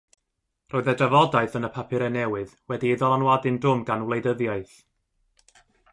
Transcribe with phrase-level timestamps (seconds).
[0.73, 4.77] Roedd y drafodaeth yn y papurau newydd wedi ei ddylanwadu'n drwm gan wleidyddiaeth.